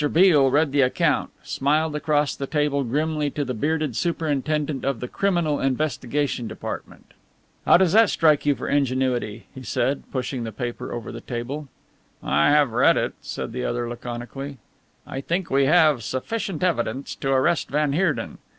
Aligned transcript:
Beale 0.11 0.49
read 0.49 0.71
the 0.71 0.81
account, 0.81 1.29
smiled 1.43 1.95
across 1.95 2.35
the 2.35 2.47
table 2.47 2.83
grimly 2.83 3.29
to 3.29 3.45
the 3.45 3.53
bearded 3.53 3.95
superintendent 3.95 4.83
of 4.83 4.99
the 4.99 5.07
Criminal 5.07 5.59
Investigation 5.59 6.47
Department. 6.47 7.11
"How 7.67 7.77
does 7.77 7.91
that 7.91 8.09
strike 8.09 8.43
you 8.43 8.55
for 8.55 8.67
ingenuity?" 8.67 9.45
he 9.53 9.61
said, 9.61 10.01
pushing 10.11 10.43
the 10.43 10.51
paper 10.51 10.91
over 10.91 11.11
the 11.11 11.21
table. 11.21 11.67
"I 12.23 12.49
have 12.49 12.71
read 12.71 12.97
it," 12.97 13.13
said 13.21 13.51
the 13.51 13.63
other 13.63 13.87
laconically, 13.87 14.57
"I 15.05 15.21
think 15.21 15.51
we 15.51 15.65
have 15.65 16.01
sufficient 16.01 16.63
evidence 16.63 17.13
to 17.17 17.29
arrest 17.29 17.69
van 17.69 17.93
Heerden. 17.93 18.39